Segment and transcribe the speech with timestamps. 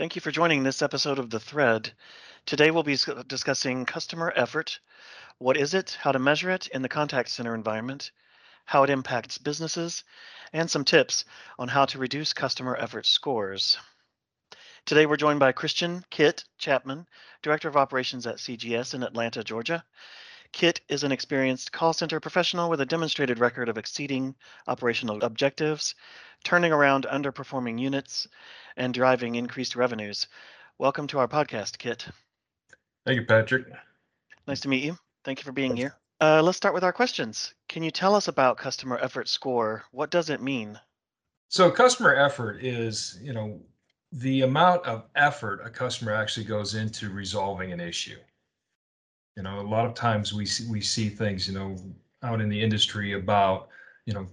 [0.00, 1.92] Thank you for joining this episode of The Thread.
[2.46, 4.80] Today we'll be uh, discussing customer effort.
[5.36, 8.10] What is it, how to measure it in the contact center environment,
[8.64, 10.02] how it impacts businesses,
[10.54, 11.26] and some tips
[11.58, 13.76] on how to reduce customer effort scores.
[14.86, 17.06] Today we're joined by Christian Kit Chapman,
[17.42, 19.84] Director of Operations at CGS in Atlanta, Georgia.
[20.52, 24.34] Kit is an experienced call center professional with a demonstrated record of exceeding
[24.66, 25.94] operational objectives,
[26.44, 28.26] turning around underperforming units,
[28.76, 30.26] and driving increased revenues.
[30.76, 32.06] Welcome to our podcast, Kit.
[33.06, 33.66] Thank you, Patrick.
[34.46, 34.98] Nice to meet you.
[35.24, 35.94] Thank you for being here.
[36.20, 37.54] Uh, let's start with our questions.
[37.68, 39.84] Can you tell us about customer effort score?
[39.92, 40.78] What does it mean?
[41.48, 43.60] So, customer effort is, you know,
[44.12, 48.18] the amount of effort a customer actually goes into resolving an issue.
[49.36, 51.76] You know, a lot of times we see, we see things, you know,
[52.22, 53.68] out in the industry about,
[54.06, 54.28] you know,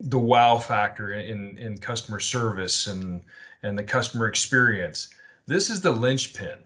[0.00, 3.22] the wow factor in in customer service and
[3.62, 5.08] and the customer experience.
[5.46, 6.58] This is the linchpin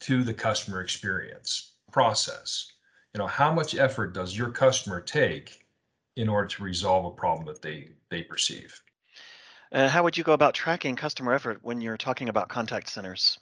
[0.00, 2.72] to the customer experience process.
[3.14, 5.64] You know, how much effort does your customer take
[6.16, 8.80] in order to resolve a problem that they they perceive?
[9.72, 13.38] Uh, how would you go about tracking customer effort when you're talking about contact centers?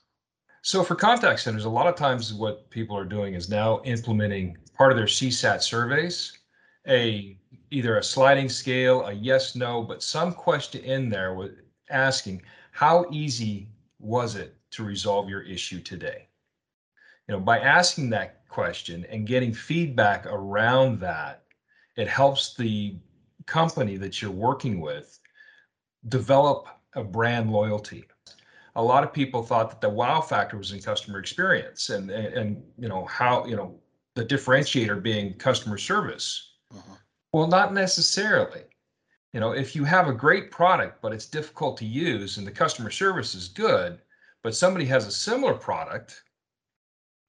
[0.62, 4.58] So for contact centers, a lot of times what people are doing is now implementing
[4.76, 6.38] part of their CSAT surveys,
[6.86, 7.38] a
[7.70, 11.52] either a sliding scale, a yes, no, but some question in there with
[11.88, 16.28] asking how easy was it to resolve your issue today?
[17.26, 21.44] You know, by asking that question and getting feedback around that,
[21.96, 22.96] it helps the
[23.46, 25.18] company that you're working with
[26.08, 28.04] develop a brand loyalty
[28.80, 32.26] a lot of people thought that the wow factor was in customer experience and and,
[32.34, 33.78] and you know how you know
[34.14, 36.54] the differentiator being customer service.
[36.74, 36.98] Mhm.
[37.32, 38.64] well not necessarily.
[39.34, 42.50] You know if you have a great product but it's difficult to use and the
[42.62, 44.00] customer service is good
[44.42, 46.24] but somebody has a similar product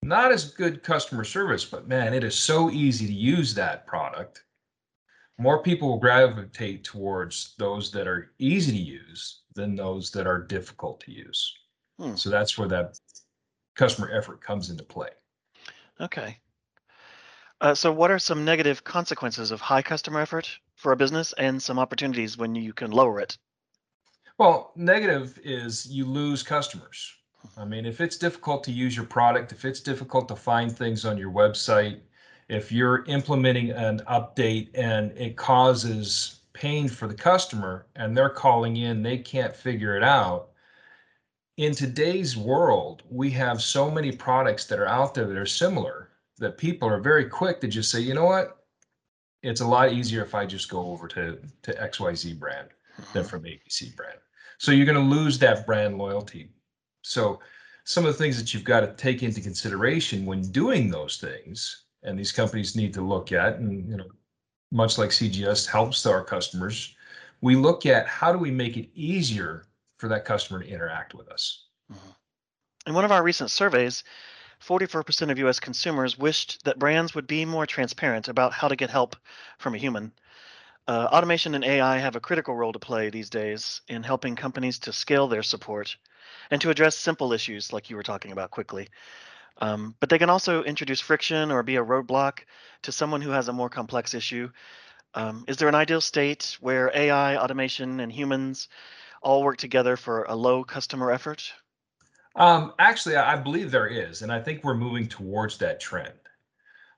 [0.02, 4.46] not as good customer service but man it is so easy to use that product
[5.42, 10.44] more people will gravitate towards those that are easy to use than those that are
[10.44, 11.54] difficult to use.
[12.00, 12.16] Hmm.
[12.16, 13.00] So that's where that
[13.76, 15.10] customer effort comes into play.
[16.00, 16.38] Okay.
[17.60, 21.62] Uh, so, what are some negative consequences of high customer effort for a business and
[21.62, 23.38] some opportunities when you can lower it?
[24.38, 27.14] Well, negative is you lose customers.
[27.58, 31.06] I mean, if it's difficult to use your product, if it's difficult to find things
[31.06, 32.00] on your website,
[32.52, 38.76] if you're implementing an update and it causes pain for the customer and they're calling
[38.76, 40.50] in, they can't figure it out.
[41.56, 46.10] In today's world, we have so many products that are out there that are similar
[46.40, 48.66] that people are very quick to just say, you know what?
[49.44, 52.68] It's a lot easier if I just go over to, to XYZ brand
[53.14, 54.20] than from ABC brand.
[54.58, 56.50] So you're going to lose that brand loyalty.
[57.02, 57.40] So
[57.86, 61.86] some of the things that you've got to take into consideration when doing those things
[62.04, 64.10] and these companies need to look at and you know
[64.72, 66.96] much like cgs helps our customers
[67.42, 69.66] we look at how do we make it easier
[69.98, 71.68] for that customer to interact with us
[72.88, 74.04] In one of our recent surveys,
[74.60, 78.90] 44% of US consumers wished that brands would be more transparent about how to get
[78.90, 79.16] help
[79.58, 80.12] from a human.
[80.88, 84.80] Uh, automation and AI have a critical role to play these days in helping companies
[84.80, 85.96] to scale their support
[86.50, 88.88] and to address simple issues like you were talking about quickly.
[89.58, 92.40] Um, but they can also introduce friction or be a roadblock
[92.84, 94.50] to someone who has a more complex issue.
[95.14, 98.70] Um, is there an ideal state where AI, automation, and humans
[99.22, 101.54] all work together for a low customer effort?
[102.36, 106.14] um, actually i believe there is and i think we're moving towards that trend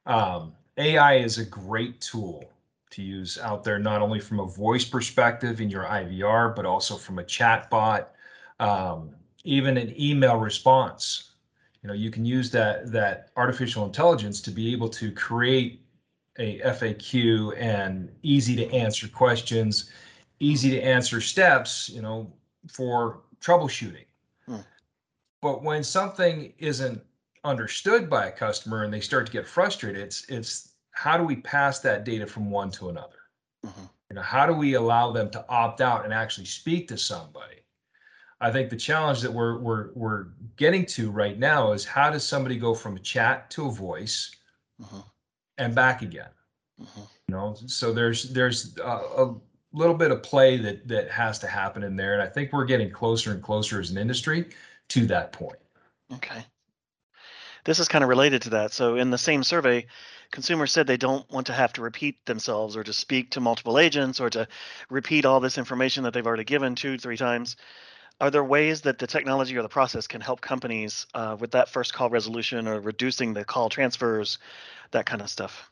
[0.05, 2.43] um, ai is a great tool
[2.89, 6.95] to use out there not only from a voice perspective in your ivr but also
[6.95, 8.13] from a chat bot
[8.59, 9.09] um,
[9.43, 11.31] even an email response
[11.83, 15.85] you know you can use that that artificial intelligence to be able to create
[16.39, 19.91] a faq and easy to answer questions
[20.39, 22.31] easy to answer steps you know
[22.67, 24.05] for troubleshooting
[24.47, 24.59] Hmm.
[25.41, 27.01] but when something isn't
[27.45, 31.37] understood by a customer and they start to get frustrated it's it's how do we
[31.37, 33.19] pass that data from one to another
[33.65, 33.89] Mhm.
[34.09, 37.62] you know how do we allow them to opt out and actually speak to somebody
[38.43, 40.25] I think the challenge that we're we're we're
[40.57, 44.35] getting to right now is how does somebody go from a chat to a voice
[44.81, 45.05] Mhm.
[45.57, 46.29] and back again?
[46.77, 47.07] Mhm.
[47.29, 48.83] You know, so there's there's a,
[49.23, 49.35] a
[49.71, 52.65] little bit of play that that has to happen in there, and I think we're
[52.65, 54.49] getting closer and closer as an industry
[54.89, 55.59] to that point.
[56.11, 56.45] Okay.
[57.63, 58.73] This is kind of related to that.
[58.73, 59.85] So, in the same survey,
[60.31, 63.79] consumers said they don't want to have to repeat themselves or to speak to multiple
[63.79, 64.49] agents or to
[64.89, 67.55] repeat all this information that they've already given two, three times.
[68.23, 71.67] Are there ways that the technology or the process can help companies uh, with that
[71.67, 74.37] first call resolution or reducing the call transfers,
[74.91, 75.69] that kind of stuff?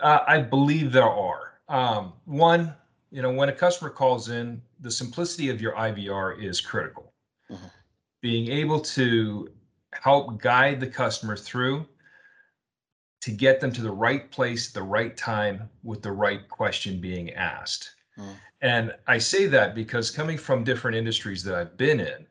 [0.00, 1.58] Uh, I believe there are.
[1.68, 2.74] Um, one,
[3.10, 7.12] you know, when a customer calls in, the simplicity of your IVR is critical.
[7.50, 7.70] Mhm.
[8.22, 9.52] Being able to
[9.92, 11.86] help guide the customer through
[13.20, 17.34] to get them to the right place, the right time, with the right question being
[17.34, 17.96] asked.
[18.20, 18.36] Mm.
[18.62, 22.26] And I say that because coming from different industries that I've been in,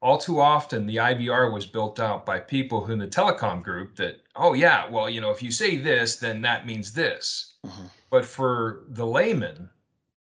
[0.00, 3.96] all too often the IVR was built out by people who in the telecom group
[3.96, 7.54] that, oh yeah, well, you know, if you say this, then that means this.
[7.66, 7.90] Mhm.
[8.10, 9.68] But for the layman,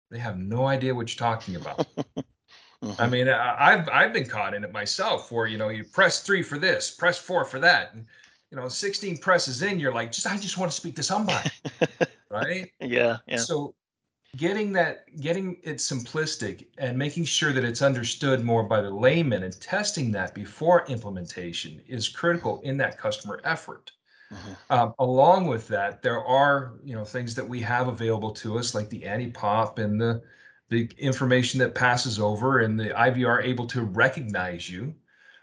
[0.09, 1.85] they have no idea what you're talking about.
[1.97, 3.09] I Mhm.
[3.11, 6.43] mean, I- I've I've been caught in it myself where, you know, you press three
[6.43, 7.93] for this, press four for that.
[7.93, 8.05] And,
[8.51, 11.49] you know, 16 presses in, you're like, just I just want to speak to somebody,
[12.29, 12.71] right?
[12.79, 13.37] yeah, yeah.
[13.37, 13.73] So
[14.35, 19.43] getting that getting it simplistic and making sure that it's understood more by the layman
[19.43, 23.91] and testing that before implementation is critical in that customer effort.
[24.31, 24.57] Mhm.
[24.69, 28.73] Um, along with that, there are you know things that we have available to us
[28.73, 30.23] like the ANI pop and the
[30.69, 34.95] the information that passes over and the IVR able to recognize you.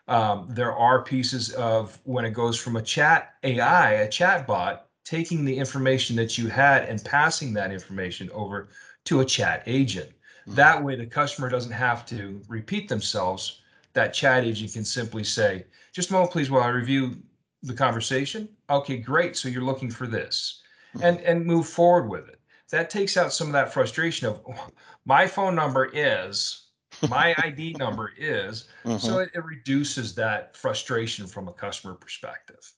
[0.09, 4.89] Um, there are pieces of when it goes from a chat AI, a chat bot,
[5.05, 8.69] taking the information that you had and passing that information over
[9.05, 10.11] to a chat agent.
[10.47, 10.55] Mhm.
[10.55, 13.61] That way, the customer doesn't have to repeat themselves.
[13.95, 17.17] That chat agent can simply say, just a moment, please, while I review
[17.63, 18.49] the conversation.
[18.71, 19.37] Okay, great.
[19.37, 20.63] So you're looking for this
[21.01, 22.41] and, and move forward with it.
[22.71, 24.69] That takes out some of that frustration of "Oh,
[25.05, 26.69] my phone number is,
[27.09, 28.67] my ID number is.
[28.85, 29.01] Mhm.
[29.01, 32.73] So it, it reduces that frustration from a customer perspective.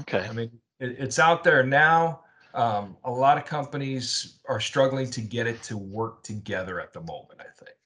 [0.00, 0.26] Okay.
[0.28, 2.20] I mean, it, it's out there now.
[2.54, 7.00] Um, a lot of companies are struggling to get it to work together at the
[7.00, 7.76] moment, I think.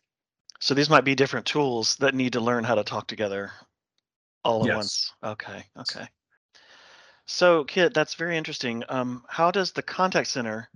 [0.60, 3.52] So these might be different tools that need to learn how to talk together
[4.44, 4.76] all at Yes.
[4.76, 5.12] once.
[5.22, 6.08] Okay, okay.
[7.26, 8.84] So, Kit, that's very interesting.
[8.88, 10.68] Um, how does the contact center,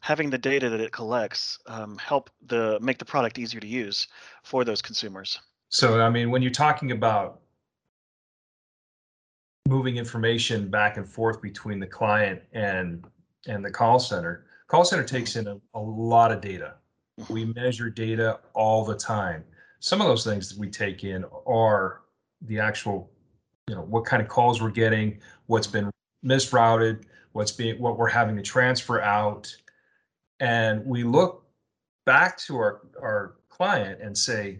[0.00, 4.08] having the data that it collects, um, help the make the product easier to use
[4.42, 5.40] for those consumers?
[5.68, 7.39] So, I mean, when you're talking about
[9.70, 13.04] moving information back and forth between the client and
[13.46, 16.74] and the call center, call center takes in a, a lot of data.
[17.30, 19.44] We measure data all the time.
[19.78, 22.02] Some of those things that we take in are
[22.42, 23.10] the actual,
[23.68, 25.90] you know, what kind of calls we're getting, what's been
[26.22, 29.54] misrouted, what's being what we're having to transfer out.
[30.40, 31.46] And we look
[32.04, 34.58] back to our, our client and say,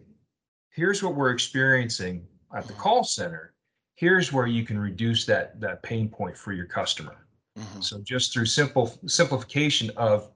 [0.70, 2.26] here's what we're experiencing
[2.56, 2.78] at the Mhm.
[2.78, 3.52] call center.
[4.00, 7.26] Here's where you can reduce that that pain point for your customer.
[7.58, 7.84] Mhm.
[7.84, 10.30] So just through simple simplification of,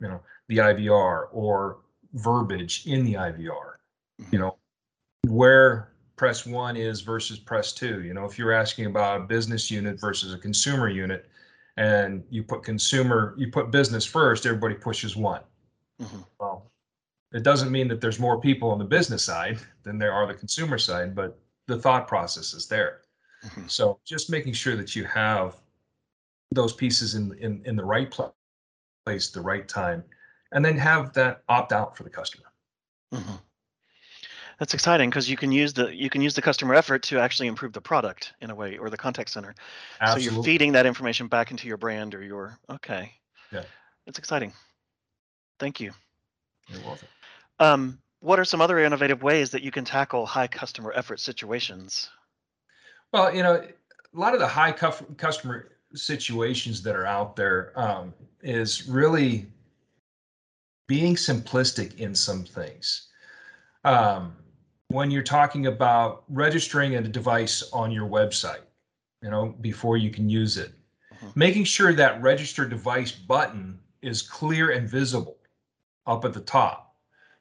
[0.00, 1.78] you know, the IVR or
[2.14, 3.78] verbiage in the IVR,
[4.32, 4.56] you know,
[5.28, 8.02] where press one is versus press two.
[8.02, 11.30] You know, if you're asking about a business unit versus a consumer unit,
[11.76, 15.42] and you put consumer, you put business first, everybody pushes one.
[16.02, 16.26] Mhm.
[16.40, 16.72] Well,
[17.32, 20.34] it doesn't mean that there's more people on the business side than there are the
[20.34, 23.02] consumer side, but the thought process is there.
[23.44, 23.70] Mhm.
[23.70, 25.56] So just making sure that you have
[26.52, 28.32] those pieces in in in the right pla-
[29.04, 30.04] place, the right time,
[30.52, 32.46] and then have that opt out for the customer.
[33.12, 33.40] Mhm.
[34.58, 37.46] That's exciting because you can use the you can use the customer effort to actually
[37.46, 39.54] improve the product in a way or the contact center.
[40.06, 43.12] So you're feeding that information back into your brand or your okay.
[43.52, 43.64] Yeah.
[44.06, 44.52] It's exciting.
[45.58, 45.92] Thank you.
[46.68, 47.08] You're welcome.
[47.58, 52.10] Um, what are some other innovative ways that you can tackle high customer effort situations?
[53.12, 57.72] Well, you know, a lot of the high cuf- customer situations that are out there
[57.76, 59.46] um, is really
[60.88, 63.10] being simplistic in some things.
[63.84, 64.34] Um,
[64.88, 68.64] when you're talking about registering a device on your website,
[69.22, 70.72] you know, before you can use it,
[71.14, 71.36] Mhm.
[71.36, 75.38] making sure that register device button is clear and visible
[76.06, 76.85] up at the top.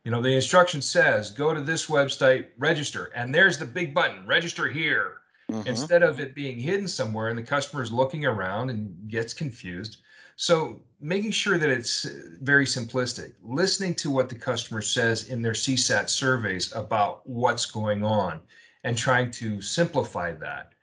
[0.06, 4.26] You know, the instruction says go to this website, register, and there's the big button,
[4.28, 5.18] register here
[5.50, 5.66] Mhm.
[5.66, 9.98] instead of it being hidden somewhere and the customer is looking around and gets confused.
[10.36, 15.42] So making sure that it's uh, very simplistic, listening to what the customer says in
[15.42, 18.42] their CSAT surveys about what's going on
[18.84, 20.74] and trying to simplify that.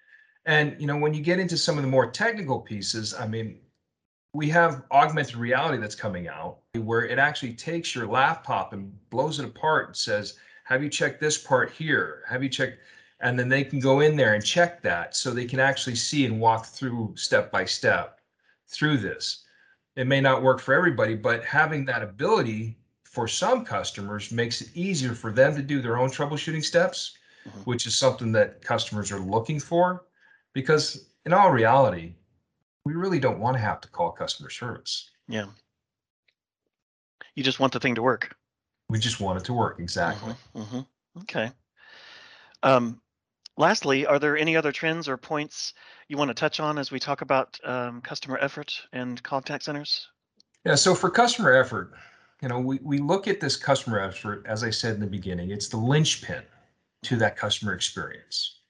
[0.47, 3.61] And you know, when you get into some of the more technical pieces, I mean,
[4.33, 9.39] we have augmented reality that's coming out where it actually takes your laptop and blows
[9.39, 12.23] it apart and says, Have you checked this part here?
[12.29, 12.79] Have you checked?
[13.21, 16.25] And then they can go in there and check that so they can actually see
[16.27, 18.19] and walk through step by step
[18.67, 19.45] through this.
[19.97, 24.71] It may not work for everybody, but having that ability for some customers makes it
[24.75, 27.67] easier for them to do their own troubleshooting steps, Mhm.
[27.67, 30.07] which is something that customers are looking for.
[30.55, 32.15] Because in all reality,
[32.85, 35.11] we really don't want to have to call customer service.
[35.29, 35.47] Yeah.
[37.35, 38.35] You just want the thing to work.
[38.89, 39.81] We just want it to work.
[39.81, 40.35] Exactly.
[40.55, 40.87] Mhm, mhm.
[41.23, 41.53] Okay.
[42.63, 43.01] Um,
[43.57, 45.75] lastly, are there any other trends or points
[46.09, 50.09] you want to touch on as we talk about um, customer effort and contact centers?
[50.65, 51.93] Yeah, so for customer effort,
[52.41, 55.51] you know, we, we look at this customer effort, as I said in the beginning,
[55.51, 56.43] it's the linchpin
[57.05, 58.61] to that customer experience.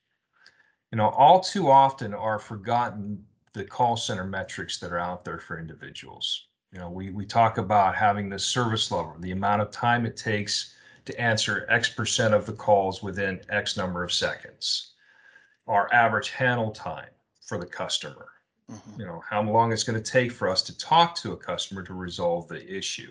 [0.90, 5.38] You know, all too often are forgotten the call center metrics that are out there
[5.38, 6.48] for individuals.
[6.72, 10.16] You know, we, we talk about having the service level, the amount of time it
[10.16, 10.74] takes
[11.04, 14.92] to answer X percent of the calls within X number of seconds.
[15.66, 17.10] Our average handle time
[17.42, 18.28] for the customer
[18.70, 21.36] Mhm, you know, how long it's going to take for us to talk to a
[21.36, 23.10] customer to resolve the issue.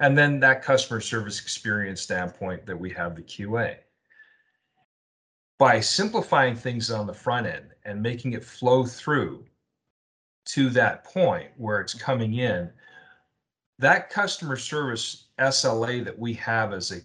[0.00, 3.78] And then that customer service experience standpoint that we have the QA.
[5.58, 9.46] By simplifying things on the front end and making it flow through
[10.46, 12.70] to that point where it's coming in,
[13.78, 17.00] that customer service SLA that we have as a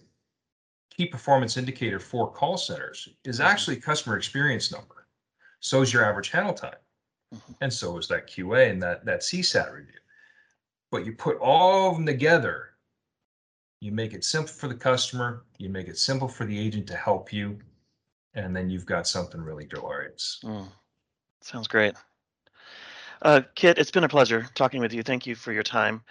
[0.90, 5.06] key performance indicator for call centers is actually customer experience number.
[5.60, 6.76] So is your average handle time.
[7.34, 7.56] Mhm.
[7.60, 9.98] And so is that QA and that, that CSAT review.
[10.90, 12.74] But you put all of them together,
[13.80, 16.96] you make it simple for the customer, you make it simple for the agent to
[16.96, 17.58] help you,
[18.34, 20.40] and then you've got something really glorious.
[20.44, 20.68] mm.
[21.40, 21.96] Sounds great.
[23.24, 25.04] Uh, Kit, it's been a pleasure talking with you.
[25.04, 26.02] Thank you for your time.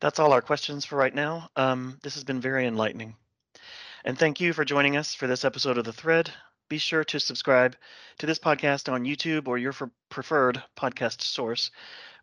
[0.00, 1.48] That's all our questions for right now.
[1.54, 3.14] Um, this has been very enlightening.
[4.04, 6.32] And thank you for joining us for this episode of The Thread.
[6.68, 7.76] Be sure to subscribe
[8.18, 9.72] to this podcast on YouTube or your
[10.08, 11.70] preferred podcast source.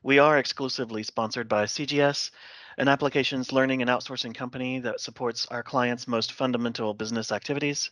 [0.04, 2.32] We are exclusively sponsored by CGS,
[2.78, 7.90] an applications learning and outsourcing company that supports our clients' most fundamental business activities.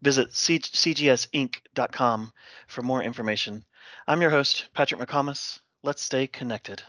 [0.00, 1.12] Visit cgsinc.com
[2.68, 3.64] for more information.
[4.06, 5.58] I'm your host, Patrick McComas.
[5.84, 6.82] Let's stay connected.